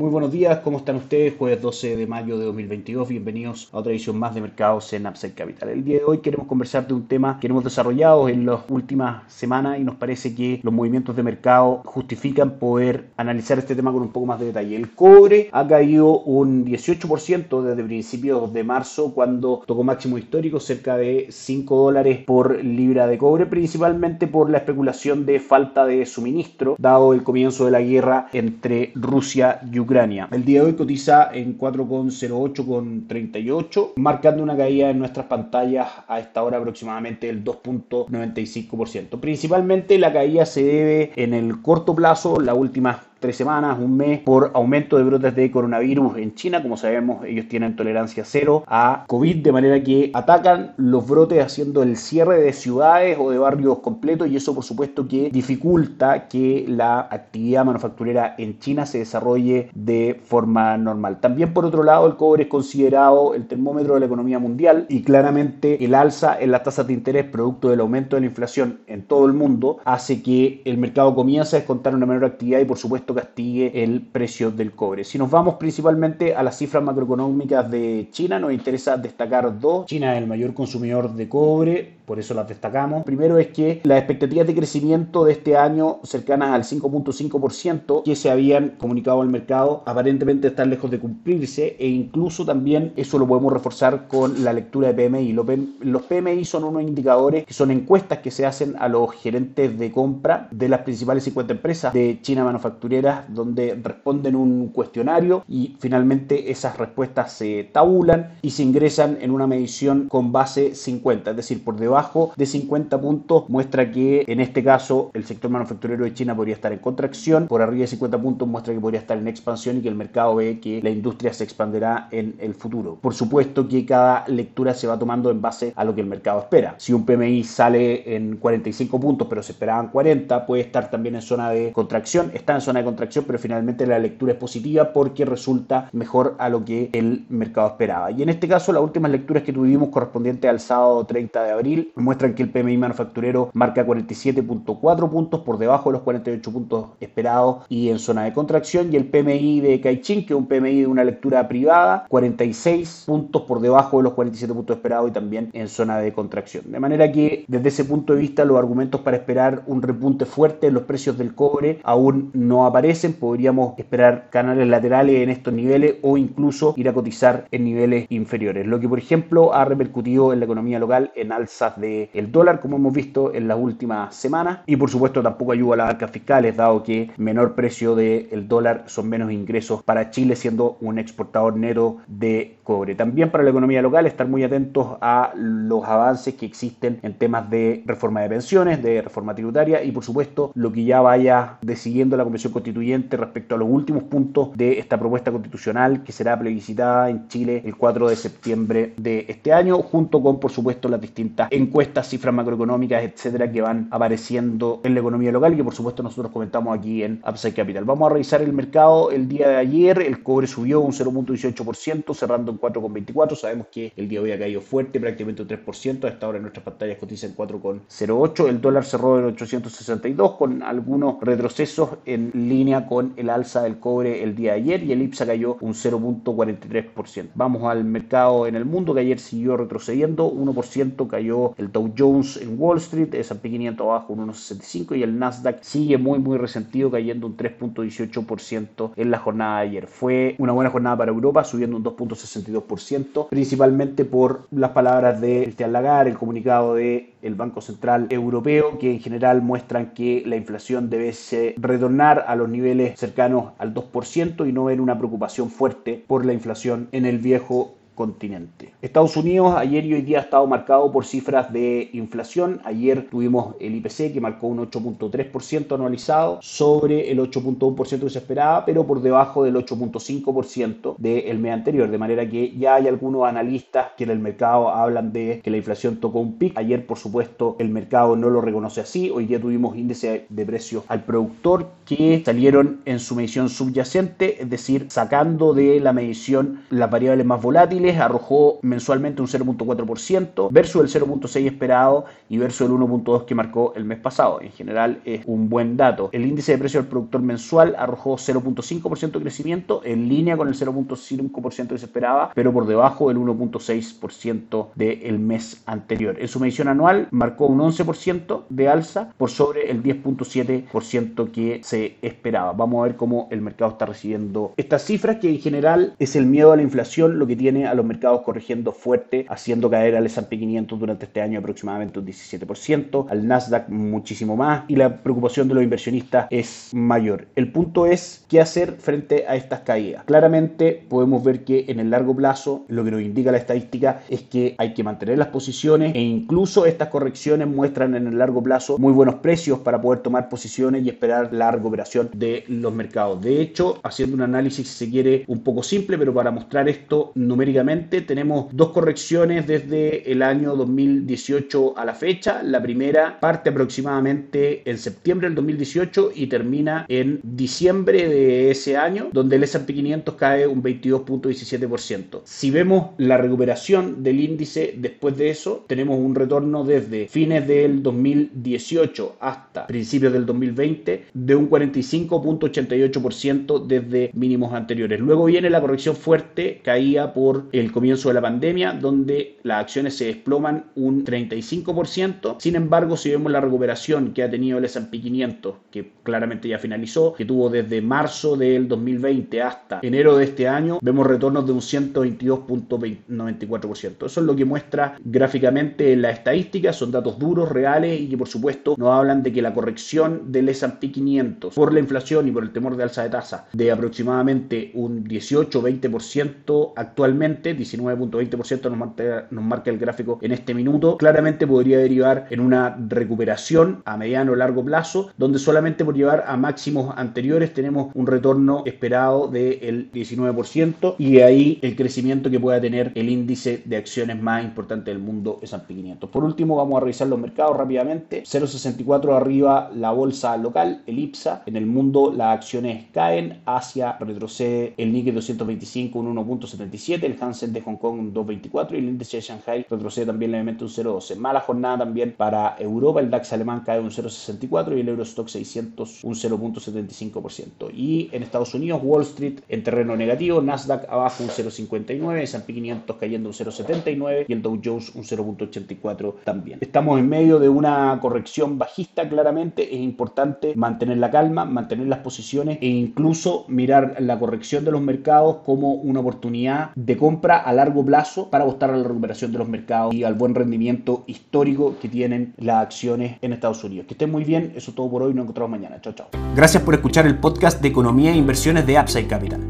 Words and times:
Muy 0.00 0.08
buenos 0.08 0.32
días, 0.32 0.60
¿cómo 0.60 0.78
están 0.78 0.96
ustedes? 0.96 1.34
Jueves 1.36 1.60
12 1.60 1.94
de 1.94 2.06
mayo 2.06 2.38
de 2.38 2.46
2022, 2.46 3.06
bienvenidos 3.06 3.68
a 3.70 3.76
otra 3.76 3.92
edición 3.92 4.18
más 4.18 4.34
de 4.34 4.40
mercados 4.40 4.90
en 4.94 5.06
Upside 5.06 5.34
Capital. 5.34 5.68
El 5.68 5.84
día 5.84 5.98
de 5.98 6.04
hoy 6.04 6.20
queremos 6.20 6.46
conversar 6.46 6.88
de 6.88 6.94
un 6.94 7.06
tema 7.06 7.38
que 7.38 7.48
hemos 7.48 7.62
desarrollado 7.62 8.26
en 8.30 8.46
las 8.46 8.60
últimas 8.70 9.30
semanas 9.30 9.78
y 9.78 9.84
nos 9.84 9.96
parece 9.96 10.34
que 10.34 10.58
los 10.62 10.72
movimientos 10.72 11.14
de 11.14 11.22
mercado 11.22 11.82
justifican 11.84 12.52
poder 12.52 13.08
analizar 13.18 13.58
este 13.58 13.76
tema 13.76 13.92
con 13.92 14.00
un 14.00 14.08
poco 14.08 14.24
más 14.24 14.40
de 14.40 14.46
detalle. 14.46 14.74
El 14.74 14.90
cobre 14.94 15.50
ha 15.52 15.68
caído 15.68 16.20
un 16.20 16.64
18% 16.64 17.60
desde 17.60 17.84
principios 17.84 18.50
de 18.54 18.64
marzo 18.64 19.12
cuando 19.12 19.62
tocó 19.66 19.84
máximo 19.84 20.16
histórico 20.16 20.60
cerca 20.60 20.96
de 20.96 21.26
5 21.28 21.76
dólares 21.76 22.20
por 22.24 22.64
libra 22.64 23.06
de 23.06 23.18
cobre, 23.18 23.44
principalmente 23.44 24.26
por 24.26 24.48
la 24.48 24.56
especulación 24.56 25.26
de 25.26 25.40
falta 25.40 25.84
de 25.84 26.06
suministro 26.06 26.76
dado 26.78 27.12
el 27.12 27.22
comienzo 27.22 27.66
de 27.66 27.70
la 27.72 27.82
guerra 27.82 28.28
entre 28.32 28.92
Rusia 28.94 29.60
y 29.70 29.78
Ucrania 29.78 29.89
el 29.90 30.44
día 30.44 30.60
de 30.60 30.66
hoy 30.66 30.74
cotiza 30.74 31.30
en 31.32 31.58
4,08,38, 31.58 33.94
marcando 33.96 34.40
una 34.40 34.56
caída 34.56 34.90
en 34.90 35.00
nuestras 35.00 35.26
pantallas 35.26 35.88
a 36.06 36.20
esta 36.20 36.44
hora 36.44 36.58
aproximadamente 36.58 37.26
del 37.26 37.42
2.95%. 37.42 39.18
Principalmente 39.18 39.98
la 39.98 40.12
caída 40.12 40.46
se 40.46 40.62
debe 40.62 41.10
en 41.16 41.34
el 41.34 41.60
corto 41.60 41.92
plazo, 41.92 42.38
la 42.38 42.54
última 42.54 43.09
tres 43.20 43.36
semanas, 43.36 43.78
un 43.78 43.96
mes, 43.96 44.20
por 44.20 44.50
aumento 44.54 44.96
de 44.96 45.04
brotes 45.04 45.34
de 45.36 45.50
coronavirus 45.50 46.16
en 46.16 46.34
China. 46.34 46.62
Como 46.62 46.76
sabemos, 46.76 47.24
ellos 47.26 47.46
tienen 47.48 47.76
tolerancia 47.76 48.24
cero 48.24 48.64
a 48.66 49.04
COVID, 49.06 49.36
de 49.36 49.52
manera 49.52 49.82
que 49.82 50.10
atacan 50.14 50.72
los 50.76 51.06
brotes 51.06 51.44
haciendo 51.44 51.82
el 51.82 51.96
cierre 51.96 52.40
de 52.40 52.52
ciudades 52.52 53.16
o 53.20 53.30
de 53.30 53.38
barrios 53.38 53.78
completos 53.78 54.28
y 54.28 54.36
eso 54.36 54.54
por 54.54 54.64
supuesto 54.64 55.06
que 55.06 55.30
dificulta 55.30 56.28
que 56.28 56.64
la 56.66 57.00
actividad 57.00 57.64
manufacturera 57.64 58.34
en 58.38 58.58
China 58.58 58.86
se 58.86 58.98
desarrolle 58.98 59.68
de 59.74 60.20
forma 60.24 60.76
normal. 60.78 61.20
También 61.20 61.52
por 61.52 61.64
otro 61.66 61.82
lado, 61.82 62.06
el 62.06 62.16
cobre 62.16 62.44
es 62.44 62.48
considerado 62.48 63.34
el 63.34 63.46
termómetro 63.46 63.94
de 63.94 64.00
la 64.00 64.06
economía 64.06 64.38
mundial 64.38 64.86
y 64.88 65.02
claramente 65.02 65.84
el 65.84 65.94
alza 65.94 66.38
en 66.40 66.50
las 66.50 66.62
tasas 66.62 66.86
de 66.86 66.94
interés 66.94 67.26
producto 67.26 67.68
del 67.68 67.80
aumento 67.80 68.16
de 68.16 68.20
la 68.20 68.26
inflación 68.26 68.80
en 68.86 69.02
todo 69.02 69.26
el 69.26 69.34
mundo 69.34 69.78
hace 69.84 70.22
que 70.22 70.62
el 70.64 70.78
mercado 70.78 71.14
comience 71.14 71.56
a 71.56 71.58
descontar 71.60 71.94
una 71.94 72.06
menor 72.06 72.24
actividad 72.24 72.60
y 72.60 72.64
por 72.64 72.78
supuesto 72.78 73.09
castigue 73.14 73.82
el 73.82 74.02
precio 74.02 74.50
del 74.50 74.72
cobre. 74.72 75.04
Si 75.04 75.18
nos 75.18 75.30
vamos 75.30 75.54
principalmente 75.54 76.34
a 76.34 76.42
las 76.42 76.58
cifras 76.58 76.82
macroeconómicas 76.82 77.70
de 77.70 78.08
China, 78.10 78.38
nos 78.38 78.52
interesa 78.52 78.96
destacar 78.96 79.58
dos. 79.58 79.86
China 79.86 80.12
es 80.16 80.22
el 80.22 80.28
mayor 80.28 80.54
consumidor 80.54 81.14
de 81.14 81.28
cobre, 81.28 82.00
por 82.04 82.18
eso 82.18 82.34
las 82.34 82.48
destacamos. 82.48 83.04
Primero 83.04 83.38
es 83.38 83.48
que 83.48 83.80
las 83.84 83.98
expectativas 83.98 84.46
de 84.46 84.54
crecimiento 84.54 85.24
de 85.24 85.32
este 85.32 85.56
año 85.56 86.00
cercanas 86.02 86.50
al 86.50 86.64
5.5% 86.64 88.02
que 88.02 88.16
se 88.16 88.30
habían 88.30 88.70
comunicado 88.70 89.22
al 89.22 89.28
mercado 89.28 89.82
aparentemente 89.86 90.48
están 90.48 90.70
lejos 90.70 90.90
de 90.90 90.98
cumplirse 90.98 91.76
e 91.78 91.86
incluso 91.86 92.44
también 92.44 92.92
eso 92.96 93.18
lo 93.18 93.28
podemos 93.28 93.52
reforzar 93.52 94.08
con 94.08 94.42
la 94.42 94.52
lectura 94.52 94.92
de 94.92 95.08
PMI. 95.08 95.32
Los 95.32 96.02
PMI 96.02 96.44
son 96.44 96.64
unos 96.64 96.82
indicadores 96.82 97.44
que 97.44 97.54
son 97.54 97.70
encuestas 97.70 98.18
que 98.18 98.30
se 98.30 98.44
hacen 98.44 98.74
a 98.78 98.88
los 98.88 99.12
gerentes 99.14 99.78
de 99.78 99.92
compra 99.92 100.48
de 100.50 100.68
las 100.68 100.80
principales 100.80 101.24
50 101.24 101.52
empresas 101.52 101.92
de 101.92 102.18
China 102.22 102.44
manufacturera 102.44 102.99
donde 103.28 103.78
responden 103.82 104.36
un 104.36 104.68
cuestionario 104.68 105.44
y 105.48 105.76
finalmente 105.78 106.50
esas 106.50 106.78
respuestas 106.78 107.32
se 107.32 107.64
tabulan 107.64 108.34
y 108.42 108.50
se 108.50 108.62
ingresan 108.62 109.18
en 109.20 109.30
una 109.30 109.46
medición 109.46 110.08
con 110.08 110.32
base 110.32 110.74
50, 110.74 111.30
es 111.30 111.36
decir, 111.36 111.64
por 111.64 111.76
debajo 111.76 112.32
de 112.36 112.46
50 112.46 113.00
puntos 113.00 113.48
muestra 113.48 113.90
que 113.90 114.24
en 114.26 114.40
este 114.40 114.62
caso 114.62 115.10
el 115.14 115.24
sector 115.24 115.50
manufacturero 115.50 116.04
de 116.04 116.14
China 116.14 116.36
podría 116.36 116.54
estar 116.54 116.72
en 116.72 116.78
contracción, 116.78 117.46
por 117.46 117.62
arriba 117.62 117.82
de 117.82 117.86
50 117.88 118.18
puntos 118.18 118.48
muestra 118.48 118.74
que 118.74 118.80
podría 118.80 119.00
estar 119.00 119.18
en 119.18 119.28
expansión 119.28 119.78
y 119.78 119.80
que 119.80 119.88
el 119.88 119.94
mercado 119.94 120.36
ve 120.36 120.60
que 120.60 120.80
la 120.82 120.90
industria 120.90 121.32
se 121.32 121.44
expanderá 121.44 122.08
en 122.10 122.34
el 122.38 122.54
futuro. 122.54 122.98
Por 123.00 123.14
supuesto 123.14 123.68
que 123.68 123.84
cada 123.86 124.26
lectura 124.28 124.74
se 124.74 124.86
va 124.86 124.98
tomando 124.98 125.30
en 125.30 125.40
base 125.40 125.72
a 125.76 125.84
lo 125.84 125.94
que 125.94 126.00
el 126.00 126.06
mercado 126.06 126.40
espera. 126.40 126.74
Si 126.78 126.92
un 126.92 127.04
PMI 127.04 127.44
sale 127.44 128.16
en 128.16 128.36
45 128.36 129.00
puntos 129.00 129.26
pero 129.28 129.42
se 129.42 129.52
esperaban 129.52 129.88
40, 129.88 130.46
puede 130.46 130.62
estar 130.62 130.90
también 130.90 131.14
en 131.14 131.22
zona 131.22 131.50
de 131.50 131.72
contracción, 131.72 132.30
está 132.34 132.54
en 132.54 132.60
zona 132.60 132.80
de 132.80 132.84
contracción, 132.90 133.24
pero 133.26 133.38
finalmente 133.38 133.86
la 133.86 133.98
lectura 133.98 134.32
es 134.32 134.38
positiva 134.38 134.92
porque 134.92 135.24
resulta 135.24 135.88
mejor 135.92 136.36
a 136.38 136.48
lo 136.48 136.64
que 136.64 136.90
el 136.92 137.24
mercado 137.28 137.68
esperaba. 137.68 138.10
Y 138.10 138.22
en 138.22 138.28
este 138.28 138.48
caso, 138.48 138.72
las 138.72 138.82
últimas 138.82 139.10
lecturas 139.10 139.42
que 139.42 139.52
tuvimos 139.52 139.88
correspondientes 139.90 140.50
al 140.50 140.60
sábado 140.60 141.04
30 141.04 141.44
de 141.44 141.50
abril 141.50 141.92
muestran 141.96 142.34
que 142.34 142.42
el 142.42 142.50
PMI 142.50 142.76
manufacturero 142.76 143.50
marca 143.54 143.86
47.4 143.86 145.10
puntos 145.10 145.40
por 145.40 145.58
debajo 145.58 145.90
de 145.90 145.94
los 145.94 146.02
48 146.02 146.52
puntos 146.52 146.86
esperados 147.00 147.64
y 147.68 147.88
en 147.88 147.98
zona 147.98 148.24
de 148.24 148.32
contracción. 148.32 148.92
Y 148.92 148.96
el 148.96 149.06
PMI 149.06 149.60
de 149.60 149.80
Caixin, 149.80 150.26
que 150.26 150.34
es 150.34 150.38
un 150.38 150.46
PMI 150.46 150.80
de 150.80 150.86
una 150.86 151.04
lectura 151.04 151.46
privada, 151.48 152.06
46 152.08 153.04
puntos 153.06 153.42
por 153.42 153.60
debajo 153.60 153.98
de 153.98 154.04
los 154.04 154.14
47 154.14 154.52
puntos 154.52 154.76
esperados 154.76 155.10
y 155.10 155.12
también 155.12 155.50
en 155.52 155.68
zona 155.68 155.98
de 155.98 156.12
contracción. 156.12 156.70
De 156.70 156.80
manera 156.80 157.10
que 157.12 157.44
desde 157.46 157.68
ese 157.68 157.84
punto 157.84 158.14
de 158.14 158.20
vista 158.20 158.44
los 158.44 158.58
argumentos 158.58 159.00
para 159.00 159.16
esperar 159.16 159.62
un 159.66 159.82
repunte 159.82 160.24
fuerte 160.24 160.66
en 160.66 160.74
los 160.74 160.84
precios 160.84 161.16
del 161.16 161.34
cobre 161.34 161.80
aún 161.84 162.30
no 162.32 162.66
aparecen 162.66 162.79
podríamos 163.18 163.78
esperar 163.78 164.28
canales 164.30 164.66
laterales 164.66 165.22
en 165.22 165.30
estos 165.30 165.52
niveles 165.52 165.96
o 166.02 166.16
incluso 166.16 166.74
ir 166.76 166.88
a 166.88 166.92
cotizar 166.92 167.46
en 167.50 167.64
niveles 167.64 168.06
inferiores. 168.08 168.66
Lo 168.66 168.80
que, 168.80 168.88
por 168.88 168.98
ejemplo, 168.98 169.54
ha 169.54 169.64
repercutido 169.64 170.32
en 170.32 170.40
la 170.40 170.46
economía 170.46 170.78
local 170.78 171.12
en 171.14 171.32
alzas 171.32 171.78
del 171.78 172.32
dólar, 172.32 172.60
como 172.60 172.76
hemos 172.76 172.92
visto 172.92 173.34
en 173.34 173.48
las 173.48 173.58
últimas 173.58 174.14
semanas, 174.14 174.60
y 174.66 174.76
por 174.76 174.90
supuesto 174.90 175.22
tampoco 175.22 175.52
ayuda 175.52 175.74
a 175.74 175.76
las 175.76 175.90
arcas 175.90 176.10
fiscales, 176.10 176.56
dado 176.56 176.82
que 176.82 177.10
menor 177.18 177.54
precio 177.54 177.94
del 177.94 178.48
dólar 178.48 178.84
son 178.86 179.08
menos 179.08 179.30
ingresos 179.30 179.82
para 179.82 180.10
Chile, 180.10 180.36
siendo 180.36 180.78
un 180.80 180.98
exportador 180.98 181.56
neto 181.56 181.98
de 182.06 182.56
cobre. 182.62 182.94
También 182.94 183.30
para 183.30 183.44
la 183.44 183.50
economía 183.50 183.82
local, 183.82 184.06
estar 184.06 184.26
muy 184.26 184.42
atentos 184.42 184.96
a 185.00 185.32
los 185.36 185.84
avances 185.84 186.34
que 186.34 186.46
existen 186.46 186.98
en 187.02 187.14
temas 187.14 187.50
de 187.50 187.82
reforma 187.86 188.20
de 188.22 188.28
pensiones, 188.28 188.82
de 188.82 189.02
reforma 189.02 189.34
tributaria 189.34 189.82
y, 189.82 189.92
por 189.92 190.04
supuesto, 190.04 190.52
lo 190.54 190.72
que 190.72 190.84
ya 190.84 191.00
vaya 191.00 191.58
decidiendo 191.62 192.16
la 192.16 192.24
Convención 192.24 192.52
Constitucional 192.52 192.69
respecto 192.72 193.54
a 193.54 193.58
los 193.58 193.68
últimos 193.70 194.04
puntos 194.04 194.56
de 194.56 194.78
esta 194.78 194.98
propuesta 194.98 195.30
constitucional 195.30 196.02
que 196.02 196.12
será 196.12 196.38
plebiscitada 196.38 197.10
en 197.10 197.28
Chile 197.28 197.62
el 197.64 197.76
4 197.76 198.08
de 198.08 198.16
septiembre 198.16 198.94
de 198.96 199.26
este 199.28 199.52
año, 199.52 199.78
junto 199.78 200.22
con, 200.22 200.40
por 200.40 200.50
supuesto, 200.50 200.88
las 200.88 201.00
distintas 201.00 201.48
encuestas, 201.50 202.08
cifras 202.08 202.34
macroeconómicas, 202.34 203.02
etcétera, 203.02 203.50
que 203.50 203.60
van 203.60 203.88
apareciendo 203.90 204.80
en 204.84 204.94
la 204.94 205.00
economía 205.00 205.32
local 205.32 205.54
y 205.54 205.56
que, 205.56 205.64
por 205.64 205.74
supuesto, 205.74 206.02
nosotros 206.02 206.32
comentamos 206.32 206.76
aquí 206.76 207.02
en 207.02 207.22
Upside 207.26 207.54
Capital. 207.54 207.84
Vamos 207.84 208.10
a 208.10 208.12
revisar 208.14 208.42
el 208.42 208.52
mercado 208.52 209.10
el 209.10 209.28
día 209.28 209.48
de 209.48 209.56
ayer. 209.56 210.00
El 210.00 210.22
cobre 210.22 210.46
subió 210.46 210.80
un 210.80 210.92
0.18%, 210.92 212.14
cerrando 212.14 212.52
en 212.52 212.60
4.24. 212.60 213.36
Sabemos 213.36 213.66
que 213.70 213.92
el 213.96 214.08
día 214.08 214.20
de 214.20 214.26
hoy 214.26 214.32
ha 214.32 214.38
caído 214.38 214.60
fuerte, 214.60 215.00
prácticamente 215.00 215.42
un 215.42 215.48
3%. 215.48 216.04
A 216.04 216.08
esta 216.08 216.28
hora 216.28 216.36
en 216.36 216.42
nuestras 216.42 216.64
pantallas 216.64 216.98
cotiza 216.98 217.26
en 217.26 217.34
4.08. 217.34 218.48
El 218.48 218.60
dólar 218.60 218.84
cerró 218.84 219.18
en 219.18 219.26
862 219.26 220.36
con 220.36 220.62
algunos 220.62 221.16
retrocesos 221.20 221.90
en 222.04 222.30
línea 222.50 222.86
con 222.86 223.14
el 223.16 223.30
alza 223.30 223.62
del 223.62 223.78
cobre 223.78 224.22
el 224.22 224.36
día 224.36 224.52
de 224.52 224.58
ayer 224.58 224.82
y 224.82 224.92
el 224.92 225.02
IPSA 225.02 225.26
cayó 225.26 225.56
un 225.60 225.72
0.43%. 225.72 227.28
Vamos 227.34 227.62
al 227.64 227.84
mercado 227.84 228.46
en 228.46 228.56
el 228.56 228.64
mundo 228.64 228.92
que 228.92 229.00
ayer 229.00 229.18
siguió 229.18 229.56
retrocediendo, 229.56 230.30
1% 230.30 231.08
cayó 231.08 231.54
el 231.56 231.72
Dow 231.72 231.92
Jones 231.96 232.36
en 232.36 232.60
Wall 232.60 232.78
Street, 232.78 233.14
el 233.14 233.20
S&P 233.20 233.50
500 233.50 233.86
abajo 233.86 234.12
un 234.12 234.28
1.65 234.28 234.98
y 234.98 235.02
el 235.02 235.18
Nasdaq 235.18 235.62
sigue 235.62 235.96
muy 235.96 236.18
muy 236.18 236.36
resentido 236.36 236.90
cayendo 236.90 237.26
un 237.26 237.36
3.18% 237.36 238.90
en 238.96 239.10
la 239.10 239.18
jornada 239.18 239.60
de 239.60 239.68
ayer. 239.68 239.86
Fue 239.86 240.34
una 240.38 240.52
buena 240.52 240.70
jornada 240.70 240.96
para 240.98 241.12
Europa 241.12 241.44
subiendo 241.44 241.76
un 241.76 241.84
2.62%, 241.84 243.28
principalmente 243.28 244.04
por 244.04 244.46
las 244.50 244.70
palabras 244.70 245.20
de 245.20 245.44
Christian 245.44 245.72
Lagarde, 245.72 246.10
el 246.10 246.18
comunicado 246.18 246.74
de 246.74 247.14
el 247.22 247.34
Banco 247.34 247.60
Central 247.60 248.06
Europeo, 248.10 248.78
que 248.78 248.92
en 248.92 249.00
general 249.00 249.42
muestran 249.42 249.92
que 249.92 250.22
la 250.26 250.36
inflación 250.36 250.88
debe 250.88 251.14
retornar 251.56 252.24
a 252.26 252.36
los 252.40 252.48
niveles 252.48 252.98
cercanos 252.98 253.52
al 253.58 253.74
2% 253.74 254.48
y 254.48 254.52
no 254.52 254.64
ver 254.64 254.80
una 254.80 254.98
preocupación 254.98 255.50
fuerte 255.50 256.02
por 256.06 256.24
la 256.24 256.32
inflación 256.32 256.88
en 256.92 257.04
el 257.06 257.18
viejo 257.18 257.76
continente. 258.00 258.72
Estados 258.80 259.14
Unidos 259.14 259.54
ayer 259.58 259.84
y 259.84 259.92
hoy 259.92 260.00
día 260.00 260.20
ha 260.20 260.22
estado 260.22 260.46
marcado 260.46 260.90
por 260.90 261.04
cifras 261.04 261.52
de 261.52 261.90
inflación. 261.92 262.58
Ayer 262.64 263.06
tuvimos 263.10 263.56
el 263.60 263.74
IPC 263.74 264.14
que 264.14 264.22
marcó 264.22 264.46
un 264.46 264.58
8.3% 264.70 265.74
anualizado 265.74 266.38
sobre 266.40 267.10
el 267.10 267.18
8.1% 267.18 268.00
que 268.00 268.08
se 268.08 268.18
esperaba, 268.20 268.64
pero 268.64 268.86
por 268.86 269.02
debajo 269.02 269.44
del 269.44 269.56
8.5% 269.56 270.96
del 270.96 271.38
mes 271.40 271.52
anterior. 271.52 271.90
De 271.90 271.98
manera 271.98 272.26
que 272.26 272.56
ya 272.56 272.76
hay 272.76 272.88
algunos 272.88 273.28
analistas 273.28 273.88
que 273.98 274.04
en 274.04 274.10
el 274.10 274.18
mercado 274.18 274.70
hablan 274.70 275.12
de 275.12 275.42
que 275.44 275.50
la 275.50 275.58
inflación 275.58 275.98
tocó 275.98 276.20
un 276.20 276.38
pic. 276.38 276.56
Ayer, 276.56 276.86
por 276.86 276.96
supuesto, 276.96 277.56
el 277.58 277.68
mercado 277.68 278.16
no 278.16 278.30
lo 278.30 278.40
reconoce 278.40 278.80
así. 278.80 279.10
Hoy 279.10 279.26
día 279.26 279.38
tuvimos 279.38 279.76
índice 279.76 280.24
de 280.26 280.46
precios 280.46 280.84
al 280.88 281.04
productor 281.04 281.68
que 281.84 282.22
salieron 282.24 282.80
en 282.86 282.98
su 282.98 283.14
medición 283.14 283.50
subyacente, 283.50 284.42
es 284.42 284.48
decir, 284.48 284.86
sacando 284.88 285.52
de 285.52 285.80
la 285.80 285.92
medición 285.92 286.62
las 286.70 286.90
variables 286.90 287.26
más 287.26 287.42
volátiles, 287.42 287.89
arrojó 287.98 288.58
mensualmente 288.62 289.22
un 289.22 289.28
0.4% 289.28 290.48
versus 290.50 290.94
el 290.94 291.02
0.6 291.02 291.46
esperado 291.46 292.04
y 292.28 292.38
versus 292.38 292.68
el 292.68 292.74
1.2 292.74 293.24
que 293.24 293.34
marcó 293.34 293.72
el 293.76 293.84
mes 293.84 293.98
pasado. 293.98 294.40
En 294.40 294.52
general 294.52 295.00
es 295.04 295.22
un 295.26 295.48
buen 295.48 295.76
dato. 295.76 296.08
El 296.12 296.26
índice 296.26 296.52
de 296.52 296.58
precio 296.58 296.80
del 296.80 296.88
productor 296.88 297.22
mensual 297.22 297.74
arrojó 297.78 298.16
0.5% 298.16 299.12
de 299.12 299.20
crecimiento 299.20 299.82
en 299.84 300.08
línea 300.08 300.36
con 300.36 300.48
el 300.48 300.54
0.5% 300.54 301.68
que 301.68 301.78
se 301.78 301.86
esperaba, 301.86 302.32
pero 302.34 302.52
por 302.52 302.66
debajo 302.66 303.08
del 303.08 303.18
1.6% 303.18 304.66
del 304.74 305.18
mes 305.18 305.62
anterior. 305.66 306.16
En 306.18 306.28
su 306.28 306.40
medición 306.40 306.68
anual 306.68 307.08
marcó 307.10 307.46
un 307.46 307.58
11% 307.58 308.42
de 308.48 308.68
alza 308.68 309.12
por 309.16 309.30
sobre 309.30 309.70
el 309.70 309.82
10.7% 309.82 311.30
que 311.30 311.60
se 311.62 311.96
esperaba. 312.02 312.52
Vamos 312.52 312.80
a 312.80 312.88
ver 312.88 312.96
cómo 312.96 313.28
el 313.30 313.40
mercado 313.40 313.72
está 313.72 313.86
recibiendo 313.86 314.52
estas 314.56 314.84
cifras, 314.84 315.16
que 315.16 315.30
en 315.30 315.38
general 315.38 315.94
es 315.98 316.16
el 316.16 316.26
miedo 316.26 316.52
a 316.52 316.56
la 316.56 316.62
inflación 316.62 317.18
lo 317.18 317.26
que 317.26 317.36
tiene 317.36 317.66
a 317.70 317.74
los 317.74 317.84
mercados 317.84 318.22
corrigiendo 318.22 318.72
fuerte, 318.72 319.26
haciendo 319.28 319.70
caer 319.70 319.96
al 319.96 320.06
S&P 320.06 320.38
500 320.38 320.78
durante 320.78 321.06
este 321.06 321.20
año 321.20 321.38
aproximadamente 321.38 321.98
un 321.98 322.06
17%, 322.06 323.06
al 323.10 323.26
Nasdaq 323.26 323.68
muchísimo 323.68 324.36
más 324.36 324.64
y 324.68 324.76
la 324.76 325.02
preocupación 325.02 325.48
de 325.48 325.54
los 325.54 325.62
inversionistas 325.62 326.26
es 326.30 326.70
mayor. 326.72 327.26
El 327.36 327.52
punto 327.52 327.86
es 327.86 328.24
qué 328.28 328.40
hacer 328.40 328.72
frente 328.78 329.24
a 329.26 329.36
estas 329.36 329.60
caídas. 329.60 330.04
Claramente 330.04 330.84
podemos 330.88 331.22
ver 331.22 331.44
que 331.44 331.66
en 331.68 331.80
el 331.80 331.90
largo 331.90 332.14
plazo 332.14 332.64
lo 332.68 332.84
que 332.84 332.90
nos 332.90 333.02
indica 333.02 333.32
la 333.32 333.38
estadística 333.38 334.02
es 334.08 334.22
que 334.22 334.54
hay 334.58 334.74
que 334.74 334.84
mantener 334.84 335.18
las 335.18 335.28
posiciones 335.28 335.94
e 335.94 336.00
incluso 336.00 336.66
estas 336.66 336.88
correcciones 336.88 337.48
muestran 337.48 337.94
en 337.94 338.06
el 338.06 338.18
largo 338.18 338.42
plazo 338.42 338.78
muy 338.78 338.92
buenos 338.92 339.16
precios 339.16 339.60
para 339.60 339.80
poder 339.80 340.00
tomar 340.00 340.28
posiciones 340.28 340.84
y 340.84 340.88
esperar 340.88 341.32
la 341.32 341.50
recuperación 341.50 342.10
de 342.14 342.44
los 342.48 342.72
mercados. 342.72 343.20
De 343.20 343.40
hecho, 343.40 343.78
haciendo 343.82 344.16
un 344.16 344.22
análisis 344.22 344.68
si 344.68 344.86
se 344.86 344.90
quiere 344.90 345.24
un 345.26 345.42
poco 345.42 345.62
simple, 345.62 345.98
pero 345.98 346.12
para 346.12 346.30
mostrar 346.30 346.68
esto 346.68 347.12
numéricamente 347.14 347.59
tenemos 348.06 348.46
dos 348.52 348.70
correcciones 348.70 349.46
desde 349.46 350.10
el 350.10 350.22
año 350.22 350.56
2018 350.56 351.76
a 351.76 351.84
la 351.84 351.92
fecha. 351.94 352.42
La 352.42 352.62
primera 352.62 353.20
parte 353.20 353.50
aproximadamente 353.50 354.62
en 354.68 354.78
septiembre 354.78 355.28
del 355.28 355.34
2018 355.34 356.12
y 356.14 356.28
termina 356.28 356.86
en 356.88 357.20
diciembre 357.22 358.08
de 358.08 358.50
ese 358.50 358.78
año, 358.78 359.10
donde 359.12 359.36
el 359.36 359.44
S&P 359.44 359.74
500 359.74 360.14
cae 360.14 360.46
un 360.46 360.62
22.17%. 360.62 362.22
Si 362.24 362.50
vemos 362.50 362.92
la 362.96 363.18
recuperación 363.18 364.02
del 364.02 364.20
índice 364.20 364.72
después 364.76 365.18
de 365.18 365.28
eso, 365.30 365.64
tenemos 365.66 365.98
un 365.98 366.14
retorno 366.14 366.64
desde 366.64 367.08
fines 367.08 367.46
del 367.46 367.82
2018 367.82 369.16
hasta 369.20 369.66
principios 369.66 370.14
del 370.14 370.24
2020 370.24 371.04
de 371.12 371.34
un 371.34 371.50
45.88% 371.50 373.66
desde 373.66 374.10
mínimos 374.14 374.54
anteriores. 374.54 374.98
Luego 374.98 375.26
viene 375.26 375.50
la 375.50 375.60
corrección 375.60 375.94
fuerte 375.94 376.62
caía 376.64 377.12
por 377.12 377.49
el 377.52 377.72
comienzo 377.72 378.08
de 378.08 378.14
la 378.14 378.20
pandemia, 378.20 378.72
donde 378.72 379.38
las 379.42 379.60
acciones 379.60 379.96
se 379.96 380.06
desploman 380.06 380.66
un 380.74 381.04
35%. 381.04 382.36
Sin 382.38 382.56
embargo, 382.56 382.96
si 382.96 383.10
vemos 383.10 383.30
la 383.32 383.40
recuperación 383.40 384.12
que 384.12 384.22
ha 384.22 384.30
tenido 384.30 384.58
el 384.58 384.64
S&P 384.64 385.00
500, 385.00 385.54
que 385.70 385.92
claramente 386.02 386.48
ya 386.48 386.58
finalizó, 386.58 387.14
que 387.14 387.24
tuvo 387.24 387.48
desde 387.50 387.80
marzo 387.80 388.36
del 388.36 388.68
2020 388.68 389.42
hasta 389.42 389.80
enero 389.82 390.16
de 390.16 390.24
este 390.24 390.48
año, 390.48 390.78
vemos 390.82 391.06
retornos 391.06 391.46
de 391.46 391.52
un 391.52 391.60
122.94%. 391.60 394.06
Eso 394.06 394.20
es 394.20 394.26
lo 394.26 394.36
que 394.36 394.44
muestra 394.44 394.96
gráficamente 395.04 395.96
la 395.96 396.10
estadística, 396.10 396.72
son 396.72 396.90
datos 396.90 397.16
duros, 397.18 397.48
reales 397.48 398.00
y 398.00 398.08
que 398.08 398.18
por 398.18 398.28
supuesto 398.28 398.74
nos 398.76 398.90
hablan 398.90 399.22
de 399.22 399.32
que 399.32 399.42
la 399.42 399.54
corrección 399.54 400.32
del 400.32 400.48
S&P 400.48 400.90
500 400.90 401.54
por 401.54 401.72
la 401.72 401.80
inflación 401.80 402.28
y 402.28 402.30
por 402.30 402.42
el 402.42 402.52
temor 402.52 402.76
de 402.76 402.84
alza 402.84 403.02
de 403.02 403.10
tasa 403.10 403.46
de 403.52 403.70
aproximadamente 403.70 404.70
un 404.74 405.04
18-20% 405.04 406.72
actualmente, 406.76 407.39
19.20% 407.42 408.70
nos 408.70 409.30
nos 409.30 409.44
marca 409.44 409.70
el 409.70 409.78
gráfico 409.78 410.18
en 410.22 410.32
este 410.32 410.54
minuto, 410.54 410.96
claramente 410.96 411.46
podría 411.46 411.78
derivar 411.78 412.26
en 412.30 412.40
una 412.40 412.76
recuperación 412.88 413.82
a 413.84 413.96
mediano 413.96 414.32
o 414.32 414.36
largo 414.36 414.64
plazo, 414.64 415.10
donde 415.16 415.38
solamente 415.38 415.84
por 415.84 415.94
llevar 415.94 416.24
a 416.26 416.36
máximos 416.36 416.94
anteriores 416.96 417.52
tenemos 417.54 417.90
un 417.94 418.06
retorno 418.06 418.62
esperado 418.66 419.28
del 419.28 419.90
19% 419.92 420.96
y 420.98 421.12
de 421.12 421.24
ahí 421.24 421.58
el 421.62 421.76
crecimiento 421.76 422.30
que 422.30 422.40
pueda 422.40 422.60
tener 422.60 422.92
el 422.94 423.08
índice 423.08 423.62
de 423.64 423.76
acciones 423.76 424.20
más 424.20 424.44
importante 424.44 424.90
del 424.90 425.00
mundo 425.00 425.38
S&P 425.42 425.74
500. 425.74 426.10
Por 426.10 426.24
último, 426.24 426.56
vamos 426.56 426.76
a 426.76 426.80
revisar 426.80 427.08
los 427.08 427.18
mercados 427.18 427.56
rápidamente. 427.56 428.22
0.64 428.22 429.16
arriba 429.16 429.70
la 429.74 429.90
bolsa 429.90 430.36
local, 430.36 430.82
el 430.86 430.98
IPSA. 430.98 431.42
En 431.46 431.56
el 431.56 431.66
mundo 431.66 432.12
las 432.14 432.38
acciones 432.38 432.86
caen, 432.92 433.40
Asia 433.44 433.96
retrocede 434.00 434.74
el 434.76 434.92
Nikkei 434.92 435.12
225 435.12 435.98
un 435.98 436.16
1.77, 436.16 437.04
el 437.04 437.14
Hansen 437.30 437.52
de 437.52 437.60
Hong 437.60 437.76
Kong 437.76 437.98
un 437.98 438.14
2.24 438.14 438.72
y 438.72 438.76
el 438.76 438.88
índice 438.88 439.18
de 439.18 439.22
Shanghai 439.22 439.66
retrocede 439.68 440.06
también 440.06 440.32
levemente 440.32 440.64
un 440.64 440.70
0.12. 440.70 441.16
Mala 441.16 441.40
jornada 441.40 441.78
también 441.78 442.14
para 442.16 442.56
Europa, 442.58 443.00
el 443.00 443.10
DAX 443.10 443.32
alemán 443.32 443.62
cae 443.64 443.80
un 443.80 443.90
0.64 443.90 444.76
y 444.76 444.80
el 444.80 444.88
Eurostock 444.88 445.28
600 445.28 446.04
un 446.04 446.14
0.75%. 446.14 447.72
Y 447.72 448.08
en 448.12 448.22
Estados 448.22 448.54
Unidos, 448.54 448.80
Wall 448.82 449.02
Street 449.02 449.40
en 449.48 449.62
terreno 449.62 449.96
negativo, 449.96 450.42
Nasdaq 450.42 450.88
abajo 450.90 451.22
un 451.22 451.30
0.59, 451.30 452.22
S&P 452.22 452.52
500 452.52 452.96
cayendo 452.96 453.28
un 453.28 453.34
0.79 453.34 454.24
y 454.26 454.32
el 454.32 454.42
Dow 454.42 454.60
Jones 454.62 454.92
un 454.94 455.04
0.84 455.04 456.14
también. 456.24 456.58
Estamos 456.60 456.98
en 456.98 457.08
medio 457.08 457.38
de 457.38 457.48
una 457.48 457.96
corrección 458.00 458.58
bajista 458.58 459.08
claramente, 459.08 459.74
es 459.74 459.80
importante 459.80 460.54
mantener 460.56 460.98
la 460.98 461.10
calma, 461.10 461.44
mantener 461.44 461.86
las 461.86 462.00
posiciones 462.00 462.58
e 462.60 462.66
incluso 462.66 463.44
mirar 463.48 463.96
la 464.00 464.18
corrección 464.18 464.64
de 464.64 464.72
los 464.72 464.80
mercados 464.80 465.36
como 465.44 465.74
una 465.74 466.00
oportunidad 466.00 466.70
de 466.74 466.96
a 467.28 467.52
largo 467.52 467.84
plazo 467.84 468.30
para 468.30 468.44
apostar 468.44 468.70
a 468.70 468.76
la 468.76 468.82
recuperación 468.82 469.32
de 469.32 469.38
los 469.38 469.48
mercados 469.48 469.94
y 469.94 470.04
al 470.04 470.14
buen 470.14 470.34
rendimiento 470.34 471.04
histórico 471.06 471.76
que 471.80 471.88
tienen 471.88 472.34
las 472.38 472.62
acciones 472.62 473.18
en 473.22 473.32
Estados 473.32 473.62
Unidos. 473.64 473.86
Que 473.86 473.94
estén 473.94 474.10
muy 474.10 474.24
bien, 474.24 474.52
eso 474.56 474.70
es 474.70 474.74
todo 474.74 474.90
por 474.90 475.02
hoy, 475.02 475.14
nos 475.14 475.24
encontramos 475.24 475.50
mañana. 475.50 475.80
Chao, 475.80 475.92
chao. 475.92 476.08
Gracias 476.34 476.62
por 476.62 476.74
escuchar 476.74 477.06
el 477.06 477.18
podcast 477.18 477.60
de 477.60 477.68
Economía 477.68 478.12
e 478.12 478.16
Inversiones 478.16 478.66
de 478.66 478.78
Upside 478.78 479.06
Capital. 479.06 479.40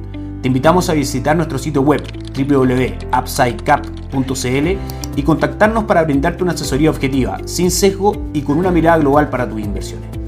Te 0.43 0.49
invitamos 0.49 0.88
a 0.88 0.94
visitar 0.94 1.37
nuestro 1.37 1.58
sitio 1.58 1.82
web 1.82 2.02
www.upsidecap.cl 2.34 4.78
y 5.16 5.23
contactarnos 5.23 5.84
para 5.84 6.02
brindarte 6.05 6.43
una 6.43 6.52
asesoría 6.52 6.90
objetiva, 6.90 7.38
sin 7.44 7.70
sesgo 7.70 8.16
y 8.32 8.40
con 8.43 8.58
una 8.58 8.70
mirada 8.70 8.99
global 8.99 9.28
para 9.28 9.49
tus 9.49 9.61
inversiones. 9.61 10.19